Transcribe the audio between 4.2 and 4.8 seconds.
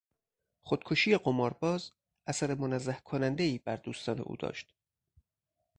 داشت.